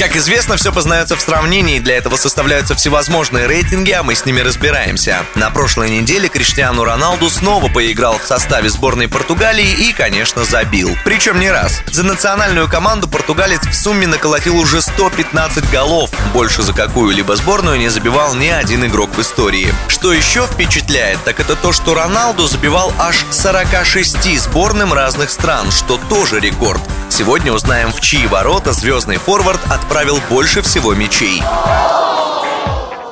[0.00, 4.40] Как известно, все познается в сравнении, для этого составляются всевозможные рейтинги, а мы с ними
[4.40, 5.26] разбираемся.
[5.34, 10.96] На прошлой неделе Криштиану Роналду снова поиграл в составе сборной Португалии и, конечно, забил.
[11.04, 11.82] Причем не раз.
[11.92, 16.08] За национальную команду португалец в сумме наколотил уже 115 голов.
[16.32, 19.70] Больше за какую-либо сборную не забивал ни один игрок в истории.
[19.88, 26.00] Что еще впечатляет, так это то, что Роналду забивал аж 46 сборным разных стран, что
[26.08, 26.80] тоже рекорд.
[27.10, 31.42] Сегодня узнаем, в чьи ворота звездный форвард отправил больше всего мячей.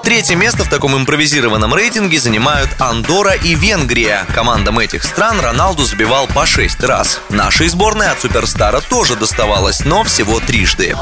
[0.03, 4.25] Третье место в таком импровизированном рейтинге занимают Андора и Венгрия.
[4.35, 7.21] Командам этих стран Роналду забивал по 6 раз.
[7.29, 10.97] Нашей сборной от суперстара тоже доставалось, но всего трижды.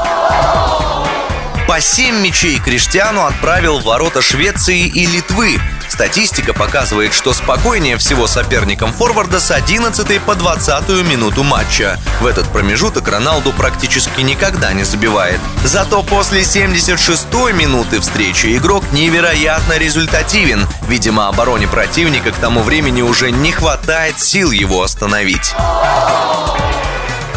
[1.67, 5.59] По 7 мячей Криштиану отправил в ворота Швеции и Литвы.
[5.97, 11.97] Статистика показывает, что спокойнее всего соперникам форварда с 11 по 20 минуту матча.
[12.21, 15.39] В этот промежуток Роналду практически никогда не забивает.
[15.63, 20.67] Зато после 76-й минуты встречи игрок невероятно результативен.
[20.87, 25.55] Видимо, обороне противника к тому времени уже не хватает сил его остановить.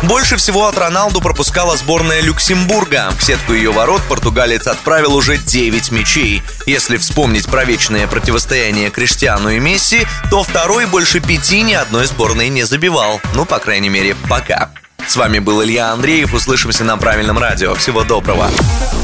[0.02, 3.12] Больше всего от Роналду пропускала сборная Люксембурга.
[3.18, 6.42] В сетку ее ворот португалец отправил уже 9 мячей.
[6.66, 12.48] Если вспомнить про вечное противостояние Криштиану и Месси, то второй больше пяти ни одной сборной
[12.48, 13.20] не забивал.
[13.34, 14.70] Ну, по крайней мере, пока.
[15.06, 16.32] С вами был Илья Андреев.
[16.32, 17.74] Услышимся на правильном радио.
[17.74, 18.50] Всего доброго.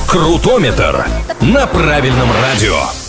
[0.08, 1.06] Крутометр
[1.40, 3.05] на правильном радио.